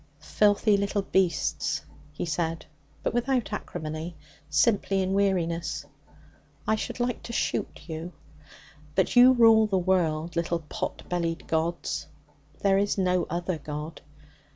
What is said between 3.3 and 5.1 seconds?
acrimony, simply